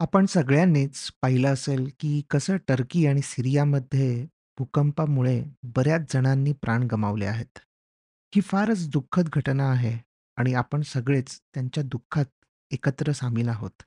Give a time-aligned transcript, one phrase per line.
[0.00, 4.26] आपण सगळ्यांनीच पाहिलं असेल, की कसं टर्की आणि सिरियामध्ये
[4.58, 5.42] भूकंपामुळे
[5.76, 7.58] बऱ्याच जणांनी प्राण गमावले आहेत.
[8.32, 9.98] ही फारच दुःखद घटना आहे
[10.36, 12.24] आणि आपण सगळेच त्यांच्या दुःखात
[12.70, 13.82] एकत्र सामील आहोत.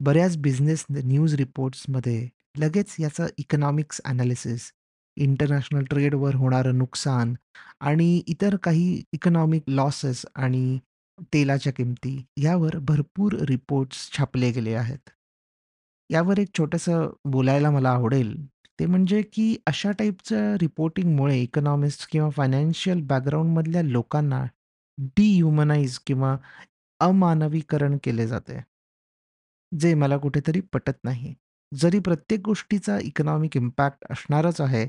[0.00, 4.72] बऱ्याच बिझनेस न्यूज रिपोर्ट्समध्ये लगेच याचं इकॉनॉमिक्स एनालिसिस,
[5.16, 7.34] इंटरनॅशनल ट्रेडवर होणारं नुकसान
[7.80, 10.78] आणि इतर काही इकॉनॉमिक लॉसेस आणि
[11.18, 15.10] तेलाच्या किमती यावर भरपूर रिपोर्ट्स छापले गेले आहेत.
[16.10, 18.46] यावर एक छोटंसं बोलायला मला आवडेल.
[18.80, 24.44] ते म्हणजे की अशा टाइपचं रिपोर्टिंगमुळे इकॉनॉमिस्ट किंवा फायनान्शियल बॅकग्राऊंडमधल्या लोकांना
[25.16, 26.36] डिह्युमनाइज किंवा
[27.00, 28.60] अमानवीकरण केले जाते.
[29.72, 31.34] जे मला कुठेतरी पटत नाही.
[31.72, 34.86] जरी प्रत्येक गोष्टीचा इकॉनॉमिक इम्पॅक्ट असणारच आहे,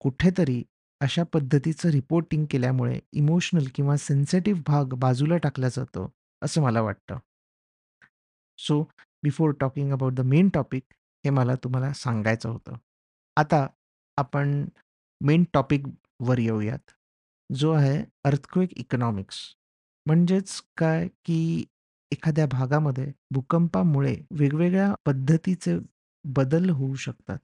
[0.00, 0.62] कुठेतरी
[1.00, 6.10] अशा पद्धतीचं रिपोर्टिंग केल्यामुळे इमोशनल किंवा सेन्सिटिव्ह भाग बाजूला टाकला जातो,
[6.42, 7.18] असं मला वाटतं.
[8.58, 8.82] So
[9.22, 10.82] before talking about the main topic
[11.24, 12.76] हे मला तुम्हाला सांगायचं होतं.
[13.36, 13.66] आता
[14.18, 14.64] आपण
[15.20, 16.90] मेन टॉपिकवर येऊयात,
[17.50, 19.38] जो आहे अर्थक्वेक इकॉनॉमिक्स.
[20.06, 21.64] म्हणजेच काय, की
[22.12, 25.78] एखाद्या भागामध्ये भूकंपामुळे वेगवेगळ्या पद्धतीचे
[26.24, 27.38] बदल होऊ शकतात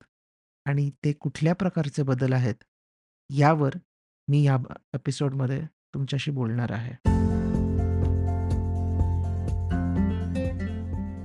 [0.66, 2.54] आणि ते कुठल्या प्रकारचे बदल आहेत,
[3.30, 3.70] यावर
[4.28, 4.56] मी या
[4.94, 5.60] एपिसोडमध्ये
[5.94, 6.92] तुमच्याशी बोलणार आहे.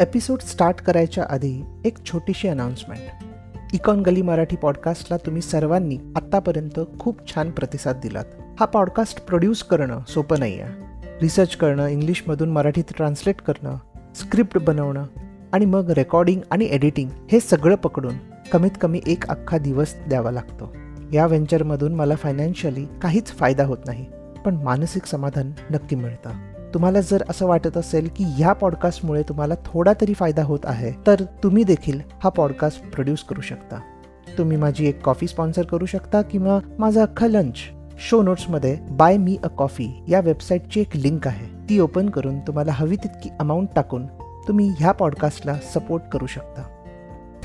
[0.03, 3.25] एपिसोड स्टार्ट करायच्या आधी एक छोटीशी अनाउन्समेंट.
[3.73, 8.25] इकॉन गली मराठी पॉडकास्टला तुम्ही सर्वांनी आत्तापर्यंत खूप छान प्रतिसाद दिलात.
[8.59, 11.07] हा पॉडकास्ट प्रोड्यूस करणं सोपं नाही आहे.
[11.21, 13.77] रिसर्च करणं, इंग्लिशमधून मराठीत ट्रान्सलेट करणं,
[14.15, 15.05] स्क्रिप्ट बनवणं
[15.53, 18.15] आणि मग रेकॉर्डिंग आणि एडिटिंग हे सगळं पकडून
[18.51, 20.75] कमीत कमी एक अख्खा दिवस द्यावा लागतो.
[21.13, 24.05] या व्हेंचरमधून मला फायनान्शियली काहीच फायदा होत नाही,
[24.45, 26.29] पण मानसिक समाधान नक्की मिळतं.
[26.73, 31.23] तुम्हाला जर असं वाटत असेल की ह्या पॉडकास्टमुळे तुम्हाला थोडा तरी फायदा होत आहे तर
[31.43, 33.79] तुम्ही देखील हा पॉडकास्ट प्रोड्यूस करू शकता.
[34.37, 37.57] तुम्ही माझी एक कॉफी स्पॉन्सर करू शकता किंवा माझा अख्खा लंच
[37.99, 41.47] शो नोट्समध्ये बाय मी अ कॉफी या वेबसाईटची एक लिंक आहे.
[41.69, 44.05] ती ओपन करून तुम्हाला हवी तितकी अमाऊंट टाकून
[44.47, 46.63] तुम्ही ह्या पॉडकास्टला सपोर्ट करू शकता.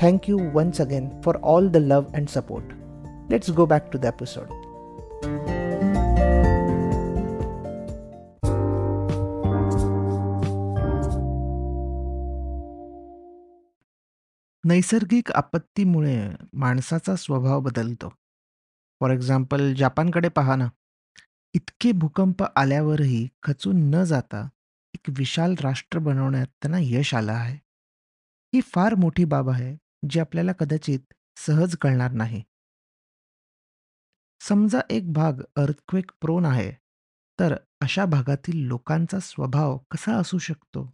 [0.01, 2.73] Thank you once again for all the love and support
[3.31, 4.51] Let's go back to the episode.
[14.65, 18.09] नैसर्गिक आपत्तीमुळे माणसाचा स्वभाव बदलतो.
[18.99, 20.67] फॉर एक्झाम्पल जपानकडे पहा ना.
[21.53, 24.49] इतके भूकंप आल्यावरही खचून न जाता
[24.93, 27.57] एक विशाल राष्ट्र बनवण्यात त्यांना यश आलं आहे.
[28.55, 29.77] ही फार मोठी बाब आहे,
[30.09, 30.99] जी आपल्याला कदाचित
[31.37, 32.43] सहज कळणार नाही.
[34.41, 36.71] समजा एक भाग अर्थक्वेक प्रोन आहे,
[37.39, 40.93] तर अशा भागातील लोकांचा स्वभाव कसा असू शकतो?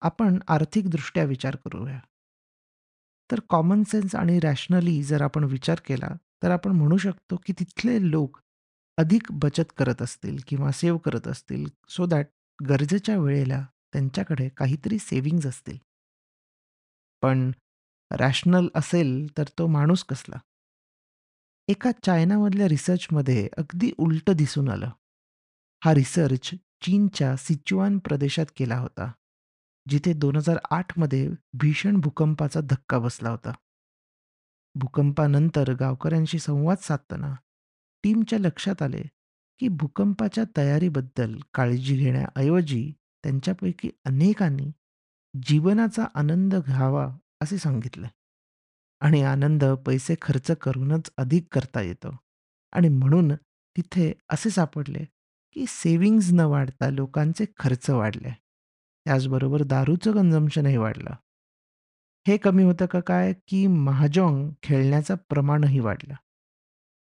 [0.00, 2.00] आपण आर्थिकदृष्ट्या विचार करूया.
[3.30, 6.08] तर कॉमन सेन्स आणि रॅशनली जर आपण विचार केला,
[6.42, 8.38] तर आपण म्हणू शकतो की तिथले लोक
[8.98, 12.26] अधिक बचत करत असतील किंवा सेव्ह करत असतील, सो दॅट
[12.68, 15.78] गरजेच्या वेळेला त्यांच्याकडे काहीतरी सेव्हिंग्ज असतील.
[17.22, 17.50] पण
[18.12, 20.38] रॅशनल असेल तर तो माणूस कसला?
[21.70, 24.90] एका चायनामधल्या रिसर्चमध्ये अगदी उलटं दिसून आलं.
[25.84, 29.12] हा रिसर्च चीनच्या सिच्युआन प्रदेशात केला होता.
[29.88, 33.52] जिथे 2008 मध्ये भीषण भूकंपाचा धक्का बसला होता.
[34.74, 37.34] भूकंपानंतर गावकऱ्यांशी संवाद साधताना
[38.02, 39.02] टीमच्या लक्षात आले,
[39.58, 44.72] की भूकंपाच्या तयारीबद्दल काळजी घेण्याऐवजी त्यांच्यापैकी अनेकांनी
[45.42, 48.06] जीवनाचा आनंद घ्यावा असे सांगितले.
[49.00, 52.16] आणि आनंद पैसे खर्च करूनच अधिक करता येतो
[52.72, 53.34] आणि म्हणून
[53.76, 55.04] तिथे असे सापडले,
[55.52, 58.30] की सेविंग्ज न वाढता लोकांचे खर्च वाढले.
[59.06, 61.10] त्याचबरोबर दारूचं कन्झम्पशनही वाढलं.
[62.28, 66.14] हे कमी होतं का काय, की महाजॉंग खेळण्याचं प्रमाणही वाढलं.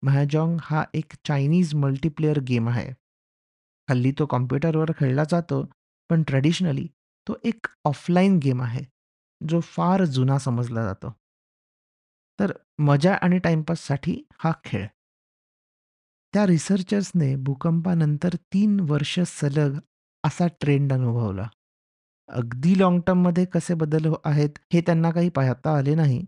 [0.01, 2.89] महाजॉंग हा एक चायनीज मल्टीप्लेअर गेम आहे.
[3.89, 5.65] हल्ली तो कॉम्प्युटरवर खेळला जातो,
[6.09, 6.87] पण ट्रेडिशनली
[7.27, 8.81] तो एक ऑफलाईन गेम आहे,
[9.49, 11.13] जो फार जुना समजला जातो.
[12.39, 14.87] तर मजा आणि टाइमपाससाठी हा खेळ.
[16.33, 19.79] त्या रिसर्चर्सने भूकंपानंतर 3 वर्ष सलग
[20.23, 21.47] असा ट्रेंड अनुभवला.
[22.29, 26.21] अगदी लाँग टर्ममध्ये कसे बदल हो आहेत हे त्यांना काही पाहता आले नाही.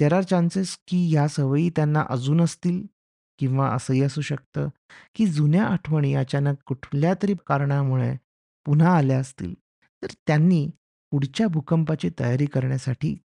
[0.00, 2.86] देअर आर चान्सेस की ह्या सवयी त्यांना अजून असतील
[3.38, 4.68] किंवा असंही असू शकतं,
[5.14, 8.16] की जुन्या आठवणी अचानक कुठल्यातरी कारणामुळे
[8.66, 9.54] पुन्हा आल्या असतील.
[10.02, 10.70] तर त्यांनी
[11.10, 13.16] पुढच्या भूकंपाची तयारी करण्यासाठी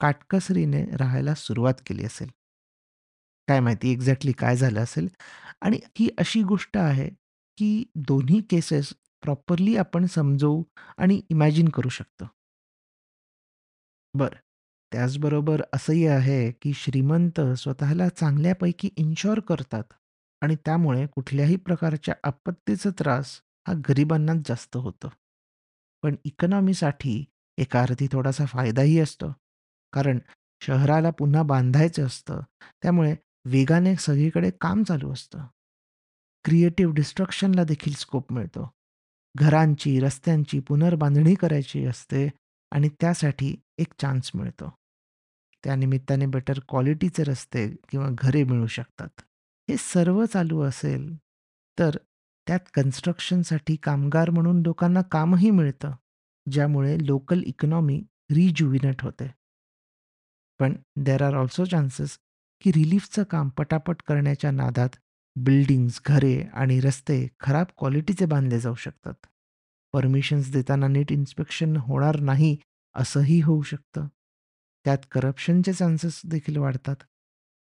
[0.00, 2.30] काटकसरीने राहायला सुरुवात केली असेल.
[3.48, 5.08] काय माहिती एक्झॅक्टली काय झालं असेल
[5.60, 7.08] आणि ही अशी गोष्ट आहे,
[7.58, 8.92] की दोन्ही केसेस
[9.22, 10.62] प्रॉपरली आपण समजवू
[10.98, 12.28] आणि इमॅजिन करू शकतो.
[14.14, 14.36] बरं.
[14.92, 19.84] त्याचबरोबर असंही आहे, की श्रीमंत स्वतःला चांगल्यापैकी इन्शुअर करतात
[20.42, 25.10] आणि त्यामुळे कुठल्याही प्रकारच्या आपत्तीचा त्रास हा गरिबांनाच जास्त होतो.
[26.02, 27.24] पण इकॉनॉमीसाठी
[27.58, 29.32] एका अर्थी थोडासा फायदाही असतो.
[29.92, 30.18] कारण
[30.60, 32.40] शहराला पुन्हा बांधायचं असतं.
[32.82, 35.46] त्यामुळे वेगाने सगळीकडे काम चालू असतं.
[36.44, 38.70] क्रिएटिव्ह डिस्ट्रक्शनला देखील स्कोप मिळतो.
[39.36, 42.28] घरांची, रस्त्यांची पुनर्बांधणी करायची असते
[42.70, 44.72] आणि त्यासाठी एक चान्स मिळतो.
[45.64, 49.08] त्यानिमित्ताने बेटर क्वालिटीचे रस्ते किंवा घरे मिळू शकतात.
[49.70, 51.14] हे सर्व चालू असेल,
[51.78, 51.90] तर
[52.46, 55.92] त्यात कन्स्ट्रक्शनसाठी कामगार म्हणून लोकांना कामही मिळतं,
[56.50, 59.39] ज्यामुळे लोकल इकॉनॉमी रिज्युविनेट होते.
[60.60, 62.18] पण देअर आर ऑल्सो चान्सेस
[62.60, 64.88] की रिलीफचं काम पटापट करण्याच्या नादात
[65.36, 69.26] बिल्डिंग्स, घरे आणि रस्ते खराब क्वालिटीचे बांधले जाऊ शकतात.
[69.92, 72.56] परमिशन्स देताना नीट इन्स्पेक्शन होणार नाही,
[72.94, 74.06] असंही होऊ शकतं.
[74.84, 76.96] त्यात करप्शनचे चान्सेस देखील वाढतात.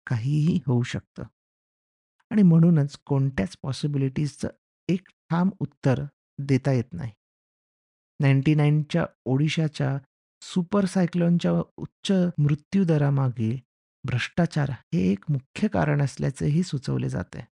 [0.08, 1.24] काहीही होऊ शकतं.
[2.30, 4.48] आणि म्हणूनच कोणत्याच पॉसिबिलिटीजचं
[4.88, 6.02] एक ठाम उत्तर
[6.38, 7.12] देता येत नाही.
[8.20, 9.98] 99च्या ओडिशाच्या
[10.42, 13.60] सुपर सायक्लोनच्या उच्च मृत्यूदरामागे
[14.04, 17.46] भ्रष्टाचार हे एक मुख्य कारण असल्याचेही सुचवले जाते.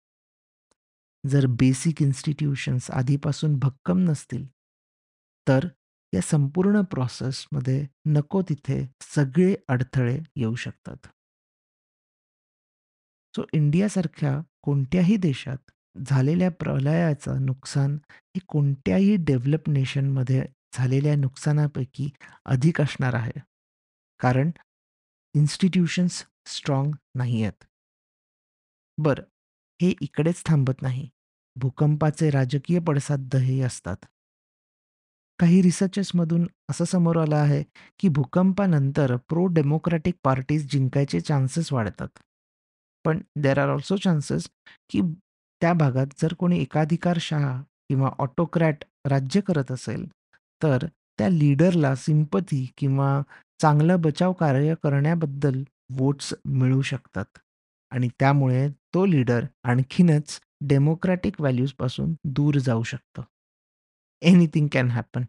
[1.29, 4.47] जर बेसिक इन्स्टिट्यूशन्स आधीपासून भक्कम नसतील,
[5.49, 5.69] तर
[6.15, 10.97] या संपूर्ण प्रोसेसमध्ये नको तिथे सगळे अडथळे येऊ शकतात.
[13.37, 15.71] सो इंडियासारख्या कोणत्याही देशात
[16.07, 22.11] झालेल्या प्रलयाचं नुकसान हे कोणत्याही डेव्हलप नेशनमध्ये झालेल्या नुकसानापैकी
[22.45, 23.41] अधिक असणार आहे.
[24.21, 24.51] कारण
[25.35, 27.65] इन्स्टिट्यूशन्स स्ट्रॉंग नाही आहेत.
[28.99, 29.23] बरं,
[29.83, 31.09] हे इकडेच थांबत नाही.
[31.57, 33.97] भूकंपाचे राजकीय पडसादही असतात.
[35.39, 37.65] काही रिसर्चेसमधून असं समोर आलं आहे,
[37.99, 42.09] की भूकंपानंतर प्रो डेमोक्रॅटिक पार्टीज जिंकायचे चान्सेस वाढतात.
[43.05, 44.51] पण देअर आर ऑल्सो चान्सेस,
[44.91, 45.01] की
[45.61, 50.07] त्या भागात जर कोणी एकाधिकारशहा किंवा ऑटोक्रॅट राज्य करत असेल,
[50.63, 50.87] तर
[51.19, 53.23] त्या लीडरला सिंपथी किंवा
[53.61, 57.39] चांगलं बचाव कार्य करण्याबद्दल वोट्स मिळू शकतात
[57.93, 63.25] आणि त्यामुळे तो लीडर आणखीनच डेमोक्रॅटिक व्हॅल्यूजपासून दूर जाऊ शकतो.
[64.23, 65.25] Anything can happen.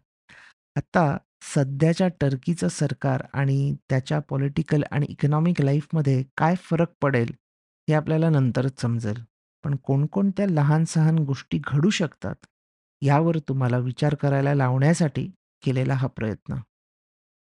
[0.76, 1.16] आता
[1.54, 7.32] सध्याच्या टर्कीचं सरकार आणि त्याच्या पॉलिटिकल आणि इकॉनॉमिक लाईफमध्ये काय फरक पडेल,
[7.88, 9.22] हे आपल्याला नंतरच समजेल.
[9.64, 12.34] पण कोणकोणत्या लहान-सहान गोष्टी घडू शकतात,
[13.02, 15.30] यावर तुम्हाला विचार करायला लावण्यासाठी
[15.64, 16.54] केलेला हा प्रयत्न.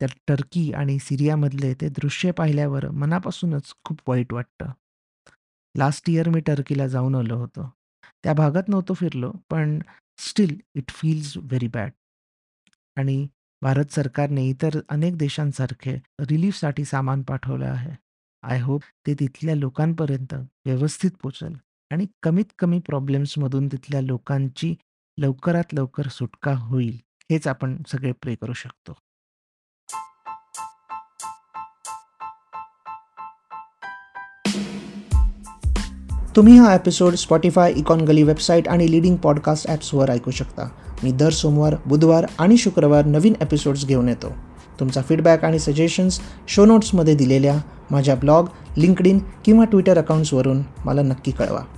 [0.01, 4.67] तर टर्की आणि सिरियामधले ते दृश्य पाहिल्यावर मनापासूनच खूप वाईट वाटतं.
[5.77, 7.73] लास्ट इयर मी टर्कीला जाऊन आलो होतो.
[8.25, 9.79] त्या भागात नव्हतो फिरलो, पण
[10.19, 11.91] still it feels very bad.
[12.97, 13.29] आणि
[13.63, 17.93] भारत सरकारने इतर अनेक देशांसारखे रिलीफसाठी सामान पाठवलं आहे.
[18.43, 20.35] आय होप ते तिथल्या लोकांपर्यंत
[20.67, 21.55] व्यवस्थित पोचेल
[21.91, 24.75] आणि कमीत कमी प्रॉब्लेम्समधून तिथल्या लोकांची
[25.19, 26.99] लवकरात लवकर सुटका होईल,
[27.31, 28.93] हेच आपण सगळे प्रे करू शकतो.
[36.37, 40.69] तुम्ही हा episode Spotify, Econ Gali website आणि लिडिंग पॉडकास्ट ॲप्सवर ऐकू शकता.
[41.03, 44.33] मी दर सोमवार, बुधवार आणि शुक्रवार नवीन एपिसोड्स घेऊन येतो.
[44.81, 47.59] तुमचा फीडबॅक आणि सजेशन्स शो नोट्समध्ये दिलेल्या
[47.91, 51.78] माझ्या ब्लॉग, लिंक्डइन किंवा ट्विटर अकाउंट्सवरून मला नक्की कळवा.